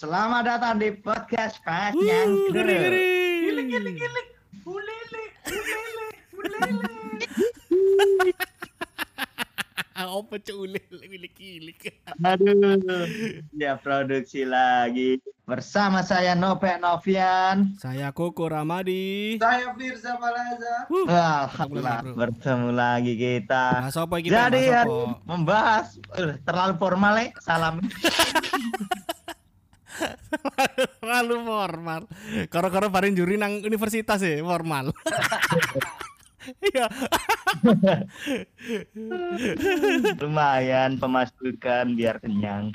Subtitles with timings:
[0.00, 3.04] Selamat datang di podcast Pas yang ngeri ngeri.
[3.44, 4.26] Gilik gilik gilik.
[4.64, 6.08] Ulele, ulele,
[6.40, 6.88] ulele.
[10.00, 12.00] Apa culik milik kilik.
[12.16, 12.80] Aduh,
[13.52, 17.76] ya produksi lagi bersama saya Nopek Novian.
[17.76, 19.36] Saya Koko Ramadi.
[19.36, 20.88] Saya Firza Malaza.
[20.88, 21.12] Wuh.
[21.12, 22.16] Alhamdulillah Bro.
[22.16, 23.84] bertemu lagi kita.
[23.84, 24.48] Bahas apa kita?
[24.48, 24.88] Jadi hari
[25.28, 27.84] membahas eh, terlalu formal ya, salam.
[31.00, 32.02] terlalu formal.
[32.48, 34.90] Karo-karo bareng juri nang universitas ya, formal.
[36.40, 36.88] Iya.
[40.24, 42.72] Lumayan pemasukan biar kenyang.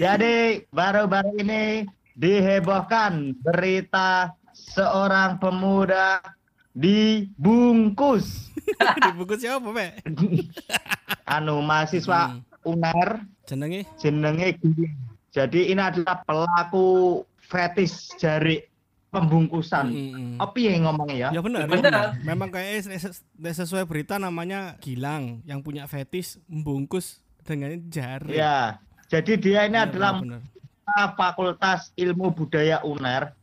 [0.00, 1.84] Jadi baru-baru ini
[2.16, 6.24] dihebohkan berita seorang pemuda
[6.72, 8.48] dibungkus
[8.80, 9.90] Dibungkus siapa, Pak?
[11.28, 12.42] anu mahasiswa Hmm.
[12.64, 13.10] UNER
[13.44, 13.84] Jenenge?
[14.00, 14.56] jenenge.
[15.30, 18.66] Jadi ini adalah pelaku fetis jari
[19.10, 19.86] pembungkusan.
[19.90, 20.30] Mm-mm.
[20.38, 21.38] Apa yang ngomongnya ya?
[21.38, 21.66] Ya benar.
[21.66, 21.74] Benar.
[21.74, 22.06] ya benar.
[22.22, 28.38] Memang kayak ses- sesuai berita namanya Gilang yang punya fetis membungkus dengan jari.
[28.38, 28.78] Ya.
[29.10, 30.40] Jadi dia ini Iya, adalah benar.
[31.14, 33.34] Fakultas Ilmu Budaya UNER.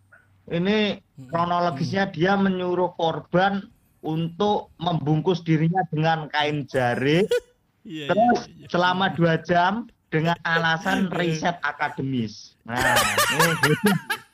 [0.48, 1.28] Ini Hmm.
[1.28, 3.68] kronologisnya dia menyuruh korban
[4.00, 7.28] untuk membungkus dirinya dengan kain jari
[7.84, 8.68] Iya, terus iya, iya.
[8.72, 12.56] selama dua jam dengan alasan riset akademis.
[12.64, 12.96] Nah,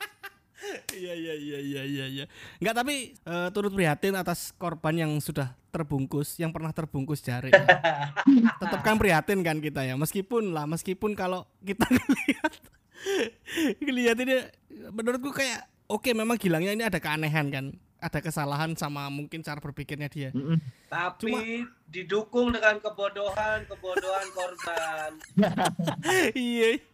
[0.94, 2.24] Iya iya iya iya iya iya.
[2.62, 7.50] Enggak tapi eh, turut prihatin atas korban yang sudah terbungkus, yang pernah terbungkus jari.
[8.62, 9.98] Tetap kan prihatin kan kita ya.
[9.98, 12.52] Meskipun lah, meskipun kalau kita ngelihat
[13.82, 14.36] ngelihat ini
[14.94, 17.66] menurutku kayak oke memang Gilangnya ini ada keanehan kan.
[18.04, 20.28] Ada kesalahan sama mungkin cara berpikirnya dia.
[20.36, 20.60] Mm-mm.
[20.92, 25.10] Tapi Cuma- didukung dengan kebodohan, kebodohan korban.
[26.36, 26.84] iya.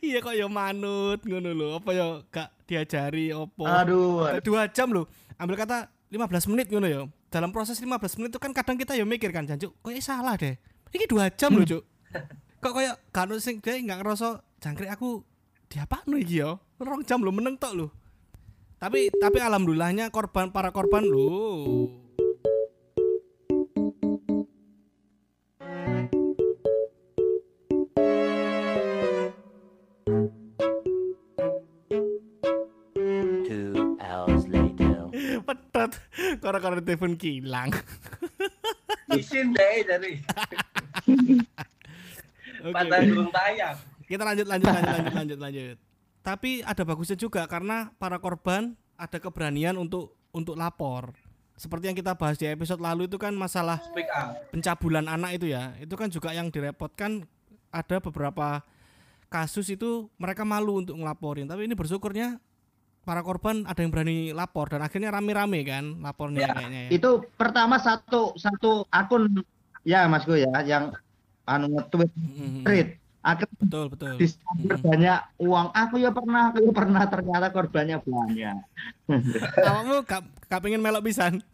[0.00, 1.68] Iya kok ya manut ngono lho.
[1.76, 3.68] Apa ya gak diajari opo.
[3.68, 5.04] Aduh, dua jam loh
[5.40, 7.02] ambil kata 15 menit ngono ya
[7.32, 10.60] dalam proses 15 menit itu kan kadang kita ya mikir kan jancuk kok salah deh
[10.92, 11.82] ini dua jam loh cuk
[12.62, 15.24] kok kayak kanu sing dia nggak ngerasa jangkrik aku
[15.72, 17.86] diapa no iki ya rong jam lo meneng tok lo
[18.80, 21.28] tapi tapi alhamdulillahnya korban para korban lo
[33.42, 35.08] Two hours later.
[35.40, 35.90] petot
[36.38, 37.70] karo-karo telepon kilang
[39.10, 40.12] Isin deh dari
[42.60, 42.74] Oke.
[42.76, 43.74] pada durung tayang.
[44.04, 45.89] kita lanjut lanjut lanjut lanjut lanjut lanjut
[46.20, 51.16] tapi ada bagusnya juga karena para korban ada keberanian untuk untuk lapor.
[51.56, 53.80] Seperti yang kita bahas di episode lalu itu kan masalah
[54.48, 55.76] pencabulan anak itu ya.
[55.76, 57.28] Itu kan juga yang direpotkan
[57.68, 58.64] ada beberapa
[59.28, 61.44] kasus itu mereka malu untuk ngelaporin.
[61.44, 62.40] Tapi ini bersyukurnya
[63.04, 66.90] para korban ada yang berani lapor dan akhirnya rame-rame kan lapornya Ya, kayaknya ya.
[66.96, 69.44] itu pertama satu satu akun.
[69.84, 70.92] Ya Masku ya yang
[71.48, 72.10] anu nge-tweet.
[72.12, 72.62] Mhm.
[72.68, 74.14] tweet akhirnya betul betul.
[74.16, 74.80] Mhm.
[74.80, 75.66] banyak uang.
[75.76, 77.02] Aku ya pernah aku ya pernah.
[77.06, 78.56] Ternyata korbannya banyak.
[79.66, 81.44] Kamu gak, gak pengen melok pisan?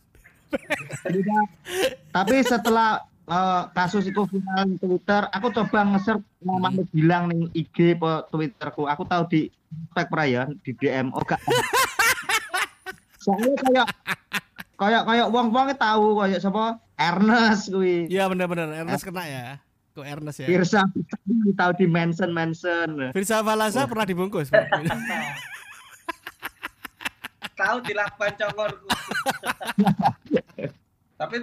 [2.14, 7.98] Tapi setelah eh, kasus itu viral di Twitter aku coba nge-search namanya bilang nih IG
[7.98, 8.86] po Twitterku.
[8.86, 9.40] Aku tahu di
[9.92, 11.42] tag ya di DM oh gak.
[13.26, 13.86] Soalnya kayak
[14.78, 16.78] kayak kayak wong wong tahu kayak siapa?
[16.96, 19.46] Ernest kuwi iya benar-benar Ernest kena ya
[19.96, 20.46] kok Ernest ya?
[20.52, 20.84] Firsa
[21.56, 24.52] tahu di mention mention Firsa Valaza pernah dibungkus.
[27.56, 28.84] Tahu dilakukan congorku.
[31.20, 31.36] Tapi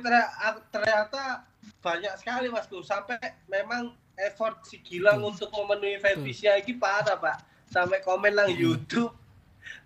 [0.70, 1.42] ternyata
[1.82, 2.86] banyak sekali masku.
[2.86, 3.18] Sampai
[3.50, 7.42] memang effort si Gilang untuk memenuhi fetisnya ini parah pak.
[7.66, 9.10] Sampai komen lang YouTube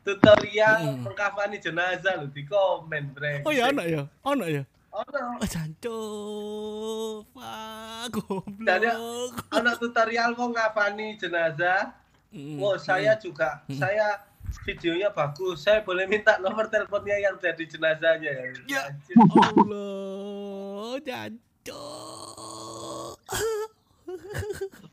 [0.03, 1.07] tutorial Hmm.
[1.07, 3.47] mengkafani jenazah lu di komen bre.
[3.47, 4.03] Oh ya anak ya?
[4.27, 4.63] Anak ya
[4.97, 5.25] oh no.
[5.38, 11.94] oh jancuk Wah, Dari- goblok anak tutorial mau ngafani jenazah
[12.27, 13.21] Mm, oh saya mm.
[13.24, 13.80] juga Hmm.
[13.80, 14.19] saya
[14.68, 18.92] videonya bagus saya boleh minta nomor teleponnya yang jadi jenazahnya Ya.
[18.92, 19.16] Anjir.
[19.16, 23.16] Allah jancuk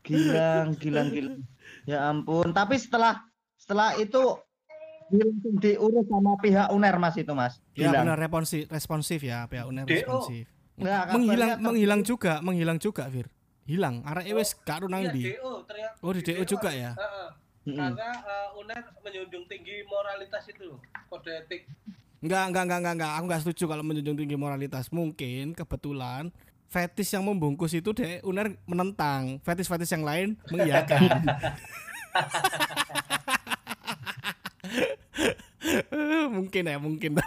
[0.01, 1.39] gilang gilang gilang
[1.83, 3.23] ya ampun tapi setelah
[3.57, 4.37] setelah itu
[5.09, 8.03] langsung diurus sama pihak uner mas itu mas ya Gilang.
[8.09, 9.93] benar responsif responsif ya pihak uner DO.
[9.93, 13.31] responsif Nggak, menghilang menghilang juga menghilang juga Fir
[13.63, 16.91] hilang arek wis gak nang Iya, di DO ternyata Oh, di DO juga ya?
[16.93, 17.29] Heeh.
[17.65, 17.81] Mm-mm.
[17.81, 20.77] karena uh, UNER menjunjung tinggi moralitas itu
[21.09, 21.65] kode etik
[22.21, 23.11] Enggak, enggak, enggak, enggak, enggak.
[23.13, 24.89] Aku enggak setuju kalau menjunjung tinggi moralitas.
[24.89, 26.33] Mungkin kebetulan
[26.65, 31.05] fetis yang membungkus itu deh Uner menentang, fetis-fetis yang lain mengiyakan.
[36.35, 37.11] mungkin ya, mungkin.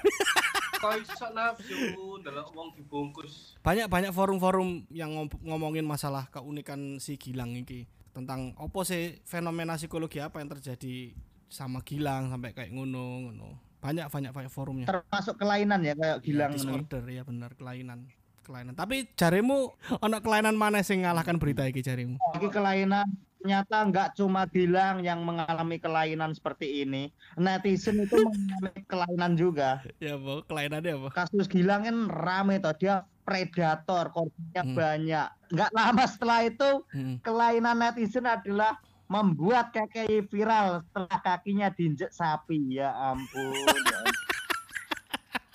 [0.78, 1.74] Kok iso nafsu
[2.22, 3.58] ndelok wong dibungkus.
[3.66, 7.82] banyak banyak forum-forum yang ngom- ngomongin masalah keunikan si Gilang ini
[8.14, 11.10] tentang opo sih fenomena psikologi apa yang terjadi
[11.50, 13.48] sama Gilang sampai kayak ngono ngono
[13.78, 16.62] banyak banyak banyak forumnya termasuk kelainan ya kayak Gilang ya, ini.
[16.62, 17.98] disorder ya benar kelainan
[18.40, 23.06] kelainan tapi jarimu ono kelainan mana sing ngalahkan berita iki jarimu Lagi kelainan
[23.38, 27.08] ternyata nggak cuma Gilang yang mengalami kelainan seperti ini.
[27.38, 29.80] Netizen itu mengalami kelainan juga.
[30.02, 34.74] ya apa kelainannya apa Kasus Gilang kan rame toh dia predator, korbannya Hmm.
[34.74, 35.28] banyak.
[35.54, 37.16] Nggak lama setelah itu Hmm.
[37.22, 42.76] kelainan netizen adalah membuat KKI viral setelah kakinya diinjek sapi.
[42.76, 43.54] Ya ampun.
[43.54, 44.14] ya ampun.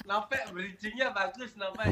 [0.04, 1.92] Nopek bridgingnya bagus Nopek.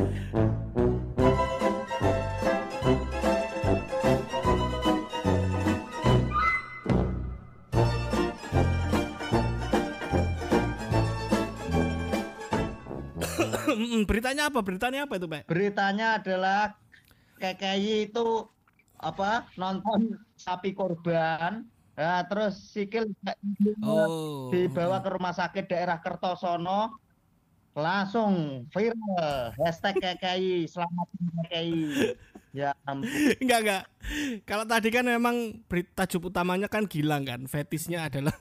[14.21, 16.77] Beritanya apa beritanya apa itu pak Beritanya adalah
[17.41, 18.45] KKI itu
[19.01, 21.65] apa nonton sapi korban.
[21.97, 23.09] Nah, terus sikil
[23.81, 27.01] oh dibawa ke rumah sakit daerah Kertosono
[27.73, 31.07] langsung viral hashtag KKI selamat
[31.50, 31.81] KKI
[32.53, 33.09] ya ampun
[33.41, 33.83] Enggak enggak.
[34.45, 37.41] Kalau tadi kan memang berita tajuk utamanya kan Gilang kan.
[37.50, 38.38] Fetisnya adalah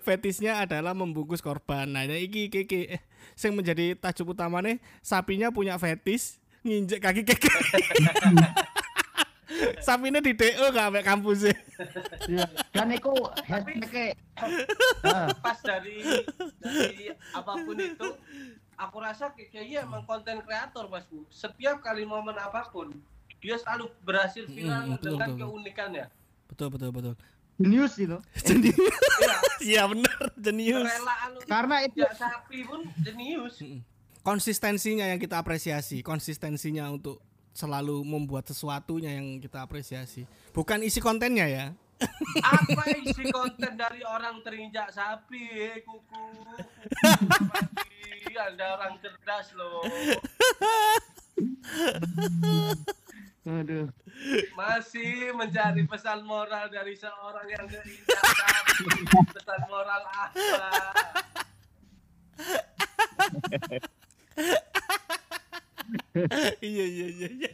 [0.00, 1.86] fetisnya adalah membungkus korban.
[1.86, 2.80] Nah, ini iki iki.
[2.88, 3.02] Eh,
[3.34, 7.50] sing menjadi tajuk utamanya sapinya punya fetis nginjek kaki keke.
[9.78, 11.54] Sapinya di DO gak sampai kampusnya.
[12.26, 13.12] Ya, dan itu
[13.44, 14.16] hashtag
[15.04, 16.00] Ah, Pas dari
[16.58, 18.08] dari apa pun itu,
[18.74, 21.22] aku rasa kayaknya emang konten kreator Bosku.
[21.28, 22.96] Setiap kali momen apa pun,
[23.38, 25.40] dia selalu berhasil viral Hmm, betul, dengan betul.
[25.46, 26.04] keunikannya.
[26.48, 27.14] Betul betul betul.
[27.54, 28.76] Jenius itu Jenius.
[29.20, 30.84] Iya, Iya benar, jenius.
[30.90, 33.62] kerelaan lu karena itu ya sapi pun jenius.
[34.24, 37.20] Konsistensinya yang kita apresiasi, konsistensinya untuk
[37.54, 40.24] selalu membuat sesuatunya yang kita apresiasi.
[40.50, 41.66] Bukan isi kontennya ya.
[42.42, 46.24] Apa isi konten dari orang terinjak sapi, eh, kuku?
[48.34, 49.86] Anda orang cerdas loh.
[53.44, 53.92] Aduh
[54.54, 57.94] Masih mencari pesan moral dari seorang yang sapi.
[59.28, 60.70] Pesan moral apa?
[66.64, 67.50] iya iya iya iya.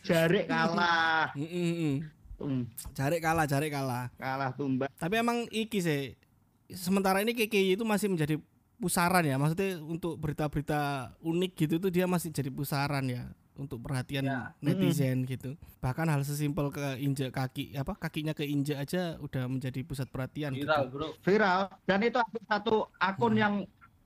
[0.00, 1.96] jarik kalah Mm, mm, mm.
[2.34, 4.10] Hmm, Cari kalah, cari kalah.
[4.18, 6.18] kalah tumbang Tapi emang iki sih
[6.66, 8.36] sementara ini KKI itu masih menjadi
[8.76, 9.38] pusaran ya.
[9.38, 13.22] Maksudnya untuk berita-berita unik gitu tuh dia masih jadi pusaran ya
[13.56, 14.50] untuk perhatian Ya.
[14.58, 15.54] netizen gitu.
[15.78, 20.64] Bahkan hal sesimpel keinjek kaki apa kakinya keinjek aja udah menjadi pusat perhatian gitu.
[20.64, 21.08] Viral bro.
[21.20, 23.54] viral dan itu ada satu akun yang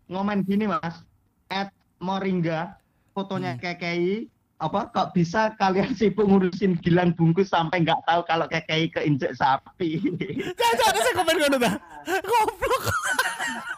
[0.07, 1.01] ngomen gini mas
[1.47, 1.69] at
[1.99, 2.77] moringga
[3.11, 3.63] fotonya Hmm.
[3.63, 4.29] KKI
[4.59, 10.03] apa kok bisa kalian sibuk ngurusin gilang bungkus sampai nggak tahu kalau KKI keinjek sapi
[10.59, 11.73] Jangan jangan saya komen ngono ta.
[12.29, 12.85] Goblok.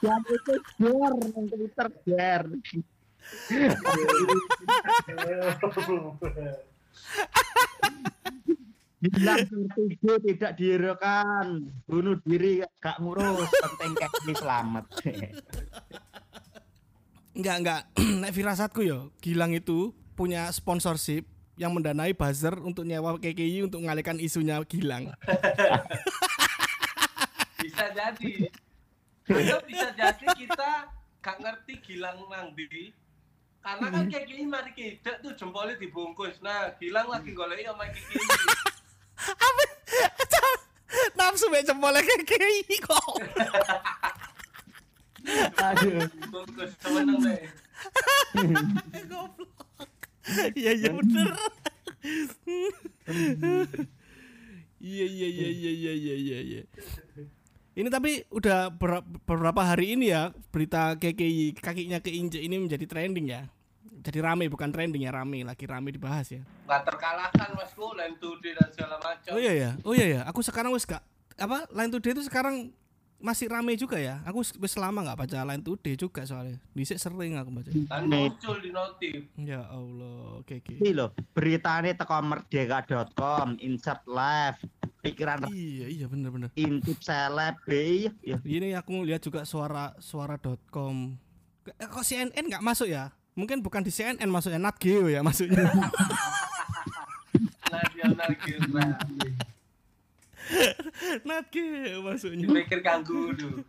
[0.01, 2.47] dan itu share yang twitter share
[9.01, 11.47] Gilang tertuju tidak dihiraukan
[11.89, 14.85] bunuh diri gak ngurus penting KKI selamat
[17.33, 17.83] Enggak enggak.
[18.21, 21.25] Nek firasatku yo, Gilang itu punya sponsorship
[21.57, 25.09] yang mendanai buzzer untuk nyewa KKI untuk mengalihkan isunya Gilang.
[27.65, 28.53] Bisa jadi.
[29.31, 30.91] Atau bisa jadi kita
[31.23, 32.91] gak ngerti gilang nang di.
[33.61, 36.41] Karena kan kayak gini mari kita tuh jempolnya dibungkus.
[36.41, 38.17] Nah, gilang lagi golek sama kiki.
[39.49, 39.65] Apa?
[41.19, 43.15] Nafsu mek jempolnya KKI kok.
[45.61, 47.45] aduh Bungkus temen deh.
[49.13, 49.93] Goblok.
[50.57, 51.29] Iya iya bener.
[54.81, 56.63] Iya iya iya iya iya iya iya iya.
[57.71, 63.31] Ini tapi udah ber- beberapa hari ini ya berita KKI kakinya keinjek ini menjadi trending
[63.31, 63.47] ya.
[64.01, 66.43] Jadi rame bukan trending ya rame lagi rame dibahas ya.
[66.67, 69.31] Gak terkalahkan masku, lain dan segala macam.
[69.37, 70.21] Oh iya ya, oh iya ya.
[70.27, 71.05] Aku sekarang wis gak
[71.41, 72.75] apa Line Today itu sekarang
[73.21, 74.19] masih rame juga ya.
[74.25, 76.57] Aku wis lama nggak baca Line Today juga soalnya.
[76.73, 77.69] Dhisik sering aku baca.
[77.69, 79.29] Dan muncul di notif.
[79.37, 80.75] Ya Allah, oke oke.
[80.75, 84.59] ini loh beritanya teko merdeka.com insert live
[85.01, 86.49] pikiran Iya iya bener bener.
[86.55, 91.17] intip seleb BI ya Ini aku lihat juga suara suara.com.
[91.71, 93.13] Eh, Kok CNN nggak masuk ya?
[93.33, 95.71] Mungkin bukan di CNN masuknya Nat Geo ya masuknya.
[97.71, 99.30] Nasional Geographic.
[101.27, 102.47] Niat ke maksudnya.
[102.47, 103.61] Dipikir kanggu dulu.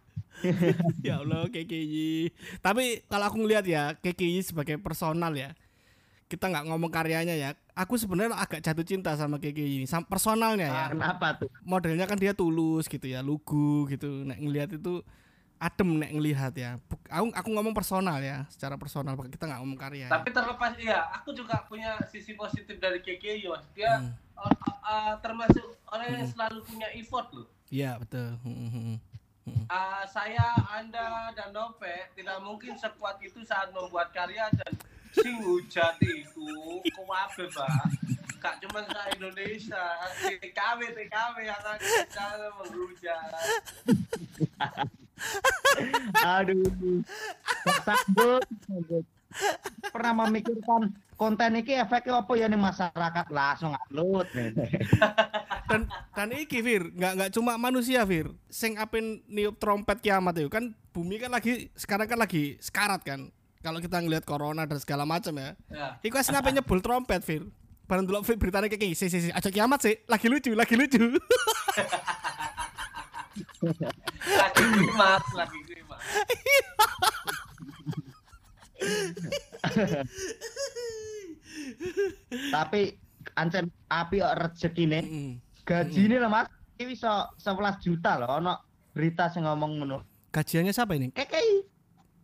[1.06, 2.32] ya Allah KKI.
[2.64, 5.54] Tapi kalau aku ngelihat ya KKI sebagai personal ya.
[6.32, 7.50] Kita nggak ngomong karyanya ya.
[7.76, 9.88] Aku sebenarnya agak jatuh cinta sama KKI ini.
[9.88, 10.84] Sam personalnya ya.
[10.96, 11.52] Kenapa tuh?
[11.68, 14.24] Modelnya kan dia tulus gitu ya, lugu gitu.
[14.24, 15.04] Nek ngelihat itu
[15.62, 16.82] adem nek ngelihat ya.
[17.14, 20.10] Aku aku ngomong personal ya, secara personal kita nggak ngomong karya.
[20.10, 20.10] ya.
[20.10, 22.98] Tapi terlepas iya, aku juga punya sisi positif dari
[23.46, 23.66] mas.
[23.78, 24.18] Dia Hmm.
[24.42, 27.46] uh, uh, uh, termasuk orang yang selalu punya effort loh.
[27.70, 28.34] Iya betul.
[28.42, 28.98] Hmm, hmm,
[29.46, 29.66] hmm.
[29.70, 34.74] Uh, saya, Anda, dan Nove tidak mungkin sekuat itu saat membuat karya dan
[35.12, 36.48] sing hujat itu
[36.96, 37.84] kuwabe pak
[38.40, 39.86] gak cuma se Indonesia
[40.24, 43.32] TKW TKW yang akan menghujat
[46.40, 47.02] Aduh.
[47.86, 48.44] Sambut.
[49.92, 53.26] Pernah memikirkan konten ini efeknya apa ya nih masyarakat?
[53.32, 54.28] Langsung upload.
[55.72, 58.34] dan dan iki Fir nggak nggak cuma manusia Fir.
[58.52, 63.32] Sing apen niup trompet kiamat itu kan bumi kan lagi sekarang kan lagi sekarat kan.
[63.62, 65.54] Kalau kita ngelihat corona dan segala macam ya.
[65.70, 65.88] Ya.
[66.02, 67.48] Iku asli apa nyebul trompet Fir.
[67.88, 69.96] Bareng dulu Fir beritanya kayak gini sih sih sih aja kiamat sih.
[70.12, 71.00] Lagi lucu lagi lucu
[73.62, 76.02] lagi klimas lagi klimas
[82.52, 82.82] Tapi
[83.38, 85.00] ancen api kok rezekine.
[85.06, 85.32] Mm.
[85.62, 86.48] Gaji ini lah Mas.
[86.82, 88.54] Ini bisa 11 juta loh ono
[88.92, 90.00] berita sing ngomong ngono.
[90.32, 91.68] gajiannya siapa ini KKI.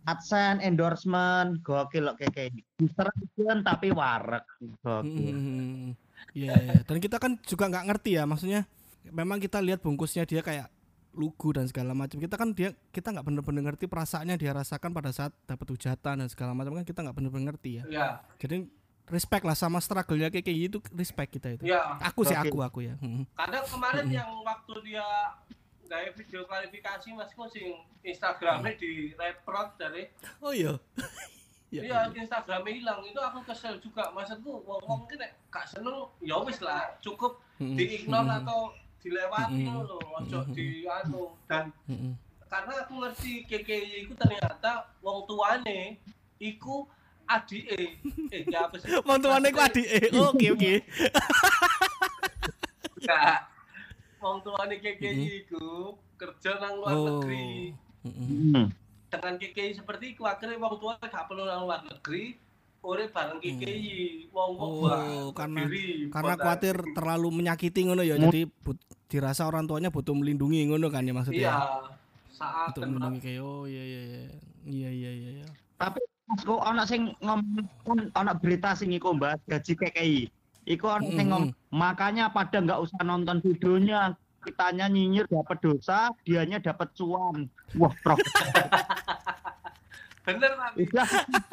[0.08, 2.80] AdSense, endorsement, gokil loh KKI.
[2.80, 4.48] Distribution tapi warek.
[4.80, 5.36] Gokil.
[5.36, 5.88] Mm,
[6.34, 6.74] Iya, iya.
[6.86, 8.66] dan kita kan juga nggak ngerti ya, maksudnya
[9.10, 10.70] memang kita lihat bungkusnya dia kayak
[11.18, 12.22] lugu dan segala macam.
[12.22, 16.28] Kita kan dia kita nggak bener-bener ngerti perasaannya dia rasakan pada saat dapat hujatan dan
[16.30, 17.84] segala macam kan kita nggak bener-bener ngerti ya.
[17.90, 18.08] ya
[18.38, 18.70] Jadi
[19.10, 21.66] respect lah sama struggle-nya kayak gitu respect kita itu.
[21.66, 22.96] ya Aku sih aku aku ya.
[23.34, 25.04] Kadang kemarin yang waktu dia
[25.88, 27.72] gaya video klarifikasi mas kok sing
[28.04, 30.78] Instagramnya di reprot dari Oh iya.
[31.68, 34.08] Iya, Instagramnya hilang itu aku kesel juga.
[34.16, 38.40] Maksudku wong wong ki nek gak seneng ya wis lah, cukup diignore Mm-mm.
[38.40, 38.72] atau
[39.08, 39.66] dilewati Mm-mm.
[39.66, 42.14] ngono lho, ojo di anu dan Mm-mm.
[42.46, 45.96] karena aku ngerti KKI itu ternyata wong tuane
[46.38, 46.84] iku
[47.26, 48.00] adike.
[48.30, 48.88] Eh, ya apa sih?
[49.00, 49.84] Wong tuane ku adik.
[49.86, 50.74] eh, Oke oke.
[52.98, 53.40] Enggak.
[54.24, 57.06] Wong tuane KKI iku kerja nang luar Oh.
[57.06, 57.76] negeri.
[58.02, 58.28] Mm-mm.
[58.50, 58.68] Hmm.
[59.08, 62.36] Dengan KKI seperti iku akhirnya wong tua gak perlu nang luar negeri.
[62.80, 68.16] Urip bareng KKI, wong kok Oh, karena- berdiri, Karena kota- khawatir terlalu menyakiti ngono ya.
[68.16, 71.40] Jadi but- dirasa orang tuanya butuh melindungi ngono kan ya maksudnya.
[71.42, 71.56] Iya,
[72.30, 74.22] saat Untuk melindungi kayak oh iya iya iya.
[74.64, 75.48] Iya iya iya iya.
[75.76, 77.64] Tapi Mas kok ono sing ngomong
[78.12, 80.18] ono berita sing iku Mbak gaji KKI.
[80.68, 84.12] Iku ono sing ngomong makanya pada nggak usah nonton videonya.
[84.38, 87.52] Kitanya nyinyir dapat dosa, dianya dapat cuan.
[87.76, 88.16] Wah, prof.
[90.28, 91.08] bener Udah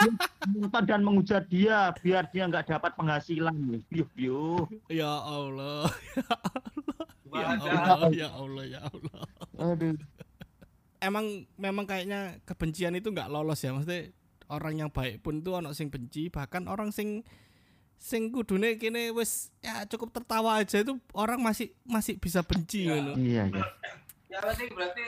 [0.59, 3.55] nonton dan menghujat dia biar dia nggak dapat penghasilan.
[3.95, 4.67] Yuh, yuh.
[4.91, 5.87] Ya Allah.
[7.35, 7.51] Ya.
[7.51, 9.19] Allah, ya Allah, ya Allah.
[9.59, 9.99] Aduh.
[11.03, 14.15] Emang memang kayaknya kebencian itu nggak lolos ya, maksudnya
[14.47, 17.27] orang yang baik pun tuh ono sing benci, bahkan orang sing
[17.99, 23.01] sing kudune kene wis ya cukup tertawa aja itu orang masih masih bisa benci Ya.
[23.01, 23.65] Iya, iya.
[24.31, 25.07] ya berarti berarti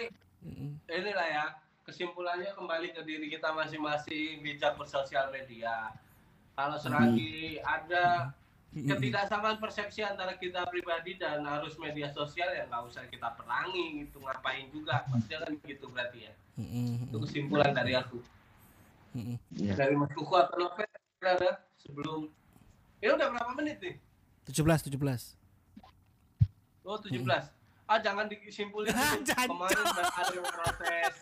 [0.88, 1.44] inilah ya
[1.87, 5.95] kesimpulannya kembali ke diri kita masing-masing bijak bersosial media.
[6.59, 8.35] Kalau selagi ada
[8.75, 14.19] ketidaksamaan persepsi antara kita pribadi dan arus media sosial ya nggak usah kita perangi gitu
[14.19, 15.07] ngapain juga?
[15.07, 16.35] Maksudnya kan gitu berarti ya.
[16.57, 17.12] Mm-mm.
[17.12, 18.19] itu kesimpulan dari aku.
[19.57, 19.73] Iya.
[19.76, 20.85] dari Mas Kuku atau Novel
[21.25, 22.28] ada sebelum
[23.00, 23.97] ini udah berapa menit nih?
[24.50, 24.93] 17 17.
[26.87, 27.25] oh 17
[27.87, 29.16] ah jangan disimpulin Ah,
[29.47, 31.14] kemarin ada yang protes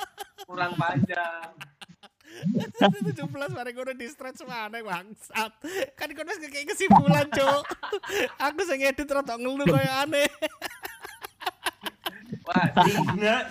[0.44, 1.52] kurang panjang
[2.74, 5.54] 17 mari ngono di stretch mana bangsat.
[5.94, 7.66] Kan kono wis kayak kesimpulan, Cuk.
[8.42, 10.26] Aku sing edit rada ngeluh koyo aneh.
[12.42, 12.66] wah
[13.14, 13.46] Ingat.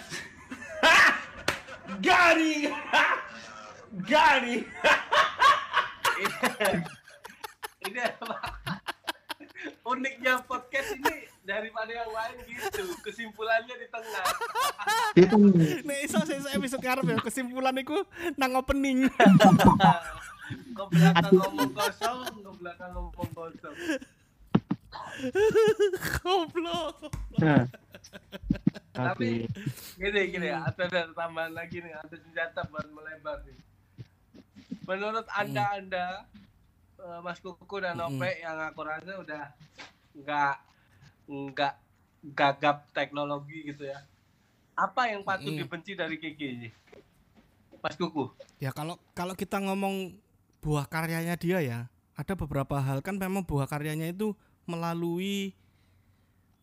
[2.04, 2.68] Gani.
[4.04, 4.56] Gani.
[7.84, 8.38] ini apa
[9.84, 14.24] uniknya podcast ini daripada yang lain gitu kesimpulannya di tengah
[15.14, 15.36] Itu
[15.86, 18.02] Nek iso sing episode ngarep ya kesimpulan iku
[18.38, 19.06] nang opening.
[20.74, 23.76] ke belakang ngomong kosong ke belakang ngomong kosong
[26.22, 26.98] Goblok.
[27.40, 27.66] Nah.
[28.94, 29.50] Tapi-
[29.98, 33.58] gini gini ya ada ada tambahan lagi nih ada senjata buat melebar nih
[34.86, 36.08] menurut anda anda
[37.00, 38.20] eh, Mas Kuku dan Mm-mm.
[38.22, 39.44] Nope yang aku rasa udah
[40.14, 40.56] nggak
[41.26, 41.74] nggak
[42.38, 44.00] gagap teknologi gitu ya.
[44.74, 45.60] Apa yang patut Mm.
[45.66, 46.74] dibenci dari Kiki?
[47.84, 48.32] Mas Kuku.
[48.58, 50.16] Ya kalau kalau kita ngomong
[50.64, 51.80] buah karyanya dia ya,
[52.16, 54.32] ada beberapa hal kan memang buah karyanya itu
[54.64, 55.52] melalui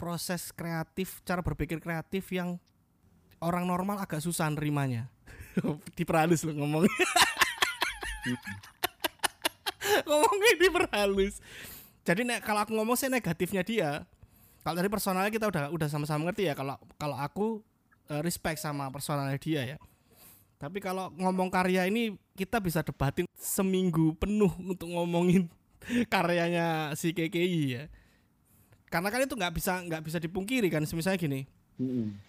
[0.00, 2.57] proses kreatif, cara berpikir kreatif yang
[3.37, 5.12] orang normal agak susah nerimanya.
[5.99, 6.88] diperhalus lo ngomong.
[10.09, 11.45] Ngomongnya diperhalus.
[12.00, 14.09] Jadi nek kalau aku ngomong sih negatifnya dia.
[14.64, 17.61] Kalau dari personalnya kita udah udah sama-sama ngerti ya kalau kalau aku
[18.11, 19.79] eh, respect sama personalnya dia ya.
[20.61, 25.49] Tapi kalau ngomong karya ini kita bisa debatin seminggu penuh untuk ngomongin
[26.12, 27.85] karyanya si KKI ya.
[28.90, 30.85] Karena kan itu nggak bisa nggak bisa dipungkiri kan.
[30.85, 31.40] Misalnya gini,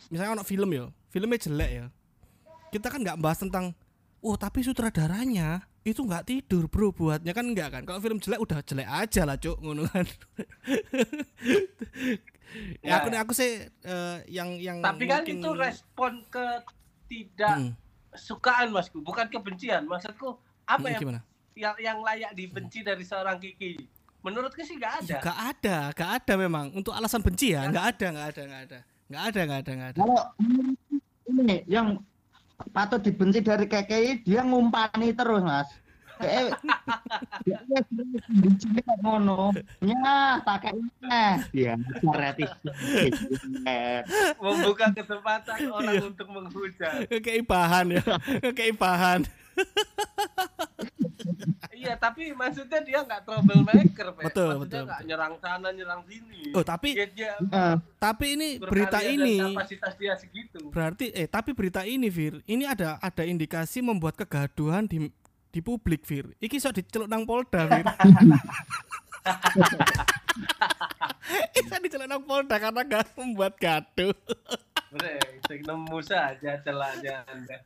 [0.07, 1.85] misalnya ono film ya, filmnya jelek ya.
[2.71, 3.75] Kita kan nggak bahas tentang,
[4.23, 7.81] oh tapi sutradaranya itu nggak tidur bro buatnya kan nggak kan.
[7.83, 10.05] Kalau film jelek udah jelek aja lah cuk ngono kan.
[12.81, 16.45] ya aku aku sih eh, yang yang Tapi kan mungkin- itu respon ke
[17.07, 17.71] tidak Hmm,
[18.13, 19.83] sukaan Masku, bukan kebencian.
[19.83, 21.19] Maksudku apa hmm, yang gimana?
[21.53, 23.75] yang yang layak dibenci dari seorang Kiki?
[24.21, 25.17] Menurutku sih nggak ada.
[25.19, 26.69] Gak ada, gak ada memang.
[26.71, 28.79] Untuk alasan benci ya, gak ada, gak ada, gak ada.
[29.09, 29.99] Gak ada, gak ada, gak ada.
[29.99, 30.21] Kalau
[31.25, 31.87] ini yang
[32.69, 35.67] patut dibenci dari KKI dia ngumpani terus mas.
[36.21, 36.45] Ya
[41.51, 42.45] dia berarti.
[44.37, 47.09] Membuka kesempatan orang untuk menghujat.
[47.09, 48.03] Kayak bahan ya,
[48.53, 49.21] kayak bahan.
[51.81, 54.21] Iya, tapi maksudnya dia nggak troublemaker, Pe.
[54.29, 55.09] Betul, maksudnya betul, nggak betul.
[55.09, 56.53] nyerang sana, nyerang sini.
[56.53, 60.69] Oh tapi, Dia, dia Eh, tapi ini berita ini kapasitas dia segitu.
[60.69, 65.09] berarti, eh tapi berita ini Fir, ini ada ada indikasi membuat kegaduhan di
[65.51, 66.31] di publik Fir.
[66.39, 67.85] Iki sok diceluk nang Polda Fir.
[71.53, 74.15] Bisa diceluk nang Polda karena gak membuat gaduh.
[74.91, 77.57] Bre, sing nemu saja celahnya Anda.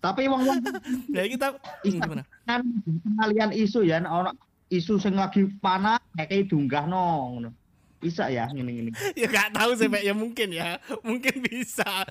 [0.00, 0.58] tapi wong wong
[1.12, 2.24] Ya kita gimana?
[2.48, 2.64] kan
[3.20, 4.32] kalian isu ya ono
[4.72, 7.04] isu sing lagi panas KKI dunggah no
[7.36, 7.50] ngono.
[8.00, 8.90] Bisa ya ngene ngene.
[9.12, 10.02] ya nggak tahu sih Pak.
[10.02, 10.80] Ya mungkin ya.
[11.06, 12.08] Mungkin bisa.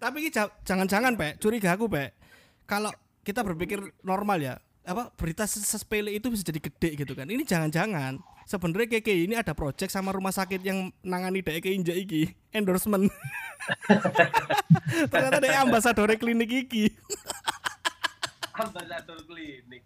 [0.00, 1.36] Tapi ini ja- jangan-jangan Pak.
[1.38, 2.16] Curiga aku Pak.
[2.64, 2.90] Kalau
[3.20, 7.28] kita berpikir normal ya apa berita sepele itu bisa jadi gede gitu kan.
[7.28, 8.16] Ini jangan-jangan.
[8.48, 12.32] Sebenarnya KKI ini ada project sama rumah sakit yang nangani dek injak iki.
[12.56, 13.06] Endorsement.
[15.12, 16.90] Ternyata dia ambasador klinik iki.
[18.56, 19.84] Ambasador klinik.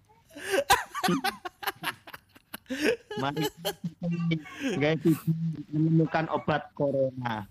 [3.16, 3.46] Mari
[4.76, 5.00] guys
[5.68, 7.46] menemukan obat corona.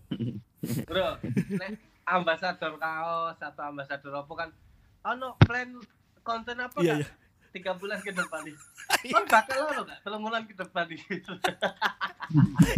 [0.86, 1.20] Bro,
[1.54, 4.50] nek ambasador kaos atau ambasador apa kan
[5.04, 5.70] ono plan
[6.22, 7.00] konten apa Iya, kan?
[7.04, 7.08] iya.
[7.54, 8.58] Tiga bulan ke depan nih.
[9.14, 10.02] Kan bakal ono gak?
[10.02, 10.98] Telung bulan ke depan nih.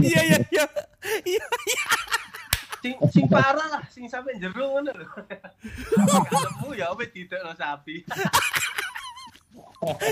[0.04, 0.66] iya iya iya
[1.64, 1.86] iya
[2.84, 5.08] sing sing parah lah, sing sampe jero ngono lho.
[6.30, 8.04] Nemu ya wis didekno sapi.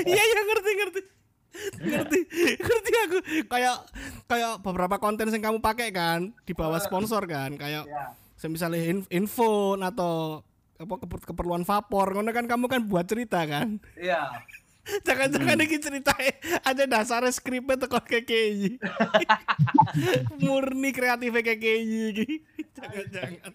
[0.08, 1.02] iya iya ngerti ngerti
[1.78, 2.20] ngerti?
[2.58, 3.18] Ngerti aku?
[3.46, 3.78] Kayak
[4.26, 8.14] kayak beberapa konten yang kamu pakai kan di bawah sponsor kan kayak Ya.
[8.44, 10.44] misalnya in- info atau
[10.76, 13.80] apa keper- keperluan vapor ngono kan kamu kan buat cerita kan?
[13.96, 14.44] Iya.
[15.08, 16.12] jangan-jangan ini cerita
[16.60, 18.76] aja dasarnya skripnya teko KKI
[20.44, 21.80] murni kreatifnya KKI
[22.12, 22.28] iki.
[22.78, 23.52] Jangan-jangan.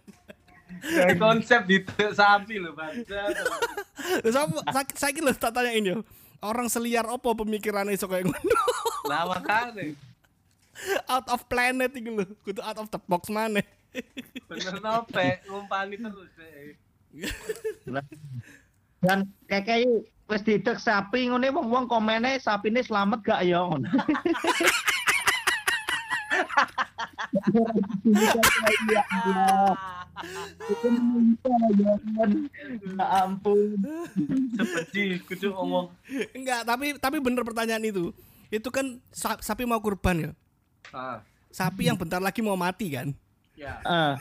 [0.79, 3.03] Kayak konsep didek sapi lho, Bang.
[3.05, 4.35] Terus
[4.71, 6.01] sak- saiki lho tak tanyain yo
[6.42, 8.62] orang seliar opo pemikirannya iso kayak ngono
[9.09, 9.96] Lah makane.
[11.11, 13.62] out of planet iki lho kudu out of the box mana
[14.46, 16.77] Bener nope, ngumpani terus deh.
[19.01, 23.88] Dan KKI wis didek sapi ngene wong-wong komene sapine selamat gak ya ngono.
[30.69, 33.79] Itu minta ya ampun.
[34.59, 35.95] Seperti kudu ngomong.
[36.35, 38.11] enggak tapi tapi bener pertanyaan itu.
[38.49, 40.31] Itu kan sa- sapi mau kurban ya?
[40.91, 41.21] Ah,
[41.53, 43.13] sapi yang bentar lagi mau mati kan?
[43.55, 43.79] Ya.
[43.85, 44.15] Eh,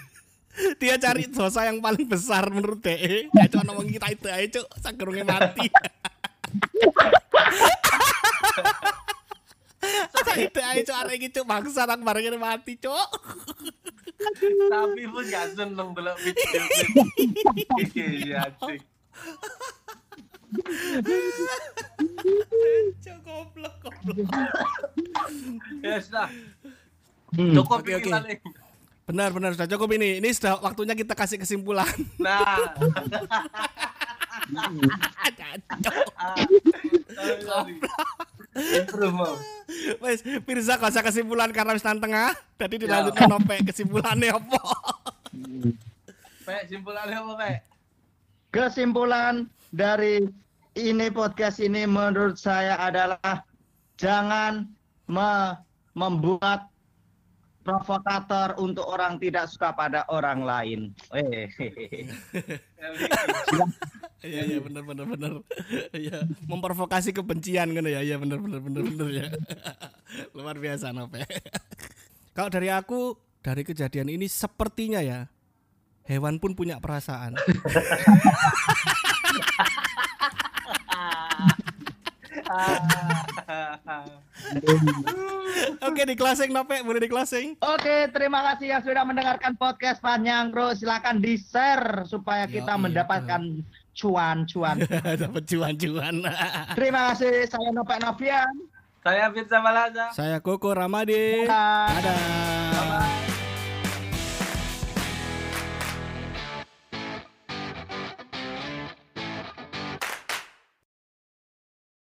[0.82, 4.68] dia cari dosa yang paling besar menurut DE ya cuma ngomong kita itu aja cuk.
[4.82, 5.70] Sagerungnya mati.
[10.26, 10.98] Saya itu aja cuk.
[10.98, 13.08] Arek iki cuk bangsa tak bareng mati cuk
[14.67, 16.62] Tapi pun gak seneng delok video.
[17.93, 18.82] Iya, cuk
[23.25, 24.27] goblok goblok
[25.84, 26.30] Ya sudah.
[27.36, 27.53] hmm.
[27.53, 28.10] Cukup oke.
[28.10, 28.39] paling.
[29.08, 31.88] benar benar sudah cukup ini ini sudah waktunya kita kasih kesimpulan
[32.19, 32.75] Nah.
[40.02, 42.34] Wes, Firza gak usah kesimpulan karena wis nang tengah.
[42.58, 44.62] Jadi dilanjutkan nope kesimpulannya apa?
[46.48, 47.52] Pe, simpulannya apa, Pe?
[48.50, 50.26] Kesimpulan dari
[50.80, 53.44] ini podcast ini menurut saya adalah
[54.00, 54.66] jangan
[55.06, 55.58] me-
[55.98, 56.70] membuat
[57.68, 60.80] provokator untuk orang tidak suka pada orang lain.
[64.25, 65.32] Iya iya bener bener bener.
[65.93, 68.01] Iya, memprovokasi kebencian kan ya.
[68.01, 69.27] Iya bener bener bener bener ya.
[70.38, 71.21] Luar biasa Nope.
[72.36, 73.13] Kalau dari aku
[73.45, 75.30] dari kejadian ini sepertinya ya
[76.10, 77.38] hewan pun punya perasaan.
[85.84, 87.60] Oke di closing Nope, boleh di closing.
[87.60, 90.73] Oke, terima kasih yang sudah mendengarkan podcast Panjang Bro.
[90.77, 92.82] Silakan di-share supaya Yo, kita iya,
[93.98, 94.78] mendapatkan cuan-cuan.
[95.26, 96.16] Dapat cuan-cuan.
[96.78, 97.50] Terima kasih.
[97.50, 98.54] Saya Nopek Novian.
[99.02, 100.06] Saya Firza Malaza.
[100.14, 101.48] Saya Koko Ramadi.
[101.48, 101.90] Dadah.
[102.02, 102.57] Dadah.